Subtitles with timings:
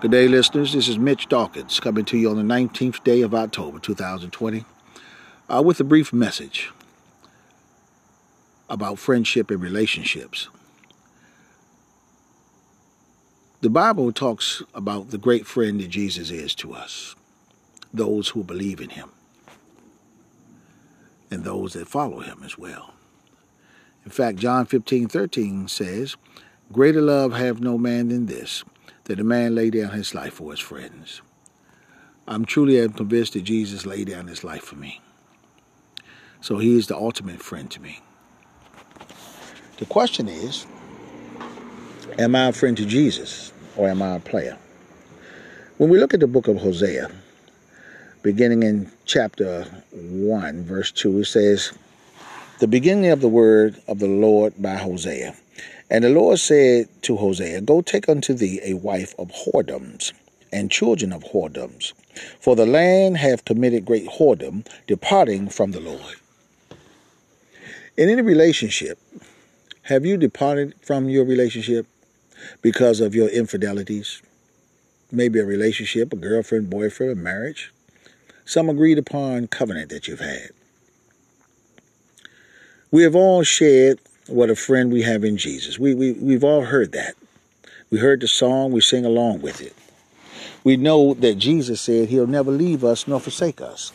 [0.00, 0.72] Good day, listeners.
[0.72, 4.64] This is Mitch Dawkins coming to you on the 19th day of October 2020
[5.50, 6.70] uh, with a brief message
[8.70, 10.48] about friendship and relationships.
[13.60, 17.14] The Bible talks about the great friend that Jesus is to us,
[17.92, 19.10] those who believe in him,
[21.30, 22.94] and those that follow him as well.
[24.06, 26.16] In fact, John 15 13 says,
[26.72, 28.64] Greater love have no man than this
[29.10, 31.20] that a man lay down his life for his friends.
[32.28, 35.00] I'm truly convinced that Jesus laid down his life for me.
[36.40, 37.98] So he is the ultimate friend to me.
[39.78, 40.64] The question is,
[42.20, 44.56] am I a friend to Jesus or am I a player?
[45.78, 47.10] When we look at the book of Hosea,
[48.22, 51.72] beginning in chapter 1, verse 2, it says,
[52.60, 55.34] The beginning of the word of the Lord by Hosea.
[55.90, 60.12] And the Lord said to Hosea, Go take unto thee a wife of whoredoms
[60.52, 61.92] and children of whoredoms,
[62.40, 66.16] for the land hath committed great whoredom, departing from the Lord.
[67.96, 68.98] In any relationship,
[69.82, 71.86] have you departed from your relationship
[72.62, 74.22] because of your infidelities?
[75.10, 77.72] Maybe a relationship, a girlfriend, boyfriend, a marriage,
[78.44, 80.50] some agreed upon covenant that you've had.
[82.92, 83.98] We have all shared
[84.30, 85.78] what a friend we have in Jesus.
[85.78, 87.14] We, we, we've all heard that.
[87.90, 89.74] We heard the song, we sing along with it.
[90.62, 93.92] We know that Jesus said he'll never leave us nor forsake us.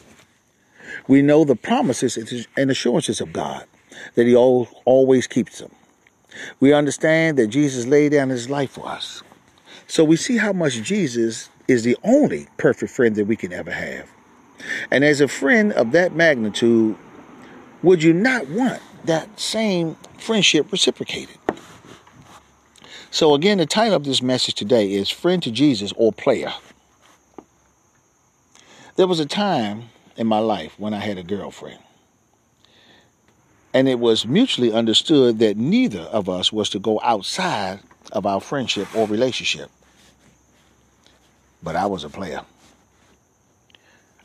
[1.08, 3.66] We know the promises and assurances of God,
[4.16, 5.72] that he always keeps them.
[6.60, 9.24] We understand that Jesus laid down his life for us.
[9.88, 13.72] So we see how much Jesus is the only perfect friend that we can ever
[13.72, 14.10] have.
[14.92, 16.98] And as a friend of that magnitude,
[17.84, 21.38] would you not want that same friendship reciprocated.
[23.12, 26.52] So, again, the title of this message today is Friend to Jesus or Player.
[28.96, 29.84] There was a time
[30.18, 31.80] in my life when I had a girlfriend.
[33.74, 38.40] And it was mutually understood that neither of us was to go outside of our
[38.40, 39.70] friendship or relationship.
[41.62, 42.42] But I was a player.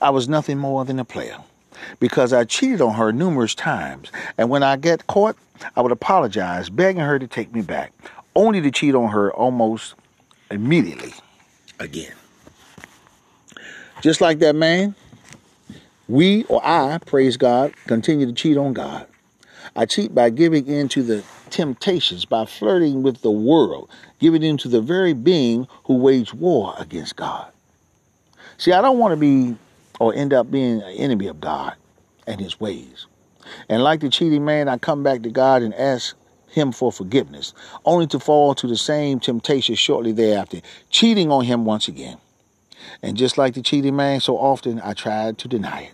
[0.01, 1.39] I was nothing more than a player
[1.99, 4.11] because I cheated on her numerous times.
[4.39, 5.37] And when I get caught,
[5.77, 7.93] I would apologize, begging her to take me back,
[8.35, 9.95] only to cheat on her almost
[10.51, 11.13] immediately
[11.79, 12.15] again.
[14.01, 14.95] Just like that man,
[16.09, 19.07] we or I, praise God, continue to cheat on God.
[19.77, 24.57] I cheat by giving in to the temptations, by flirting with the world, giving in
[24.59, 27.53] to the very being who waged war against God.
[28.59, 29.57] See, I don't want to be
[30.01, 31.75] or end up being an enemy of God
[32.27, 33.07] and his ways.
[33.69, 36.17] And like the cheating man, I come back to God and ask
[36.49, 41.65] him for forgiveness, only to fall to the same temptation shortly thereafter, cheating on him
[41.65, 42.19] once again.
[43.03, 45.93] And just like the cheating man, so often I tried to deny it.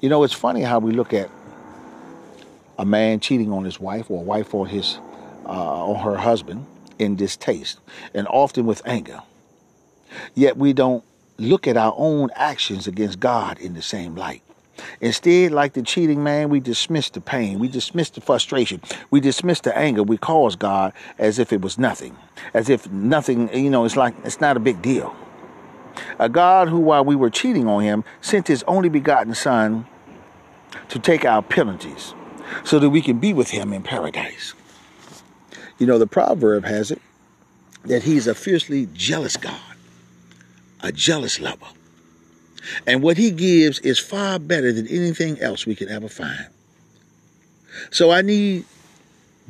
[0.00, 1.28] You know, it's funny how we look at
[2.78, 4.98] a man cheating on his wife or a wife on his
[5.44, 5.48] uh,
[5.86, 6.66] on her husband
[6.98, 7.78] in distaste
[8.14, 9.22] and often with anger.
[10.34, 11.04] Yet we don't
[11.38, 14.42] look at our own actions against God in the same light.
[15.00, 18.80] Instead, like the cheating man, we dismiss the pain, we dismiss the frustration,
[19.10, 22.16] we dismiss the anger we cause God as if it was nothing,
[22.52, 25.14] as if nothing, you know, it's like it's not a big deal.
[26.18, 29.86] A God who, while we were cheating on him, sent his only begotten Son
[30.88, 32.14] to take our penalties
[32.64, 34.52] so that we can be with him in paradise.
[35.78, 37.00] You know, the proverb has it
[37.84, 39.75] that he's a fiercely jealous God
[40.86, 41.66] a jealous lover.
[42.86, 46.46] And what he gives is far better than anything else we could ever find.
[47.90, 48.64] So I need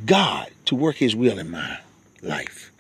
[0.05, 1.79] God to work his will in my
[2.23, 2.73] life.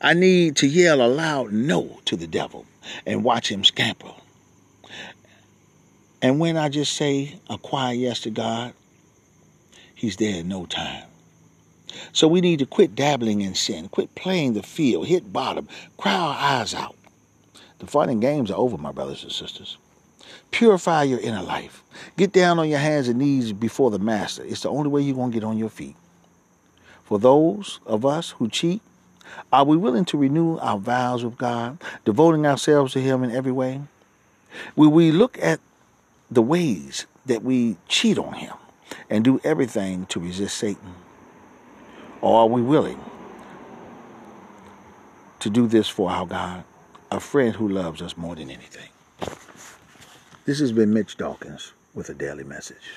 [0.00, 2.66] I need to yell a loud no to the devil
[3.06, 4.12] and watch him scamper.
[6.22, 8.74] And when I just say a quiet yes to God,
[9.94, 11.04] he's there in no time.
[12.12, 16.14] So we need to quit dabbling in sin, quit playing the field, hit bottom, cry
[16.14, 16.94] our eyes out,
[17.80, 19.78] the and games are over, my brothers and sisters.
[20.50, 21.82] Purify your inner life.
[22.16, 24.44] Get down on your hands and knees before the Master.
[24.44, 25.96] It's the only way you're going to get on your feet.
[27.04, 28.82] For those of us who cheat,
[29.52, 33.52] are we willing to renew our vows with God, devoting ourselves to Him in every
[33.52, 33.80] way?
[34.76, 35.60] Will we look at
[36.30, 38.54] the ways that we cheat on Him
[39.08, 40.94] and do everything to resist Satan?
[42.20, 43.00] Or are we willing
[45.38, 46.64] to do this for our God?
[47.10, 48.88] A friend who loves us more than anything.
[50.44, 52.94] This has been Mitch Dawkins with a daily message.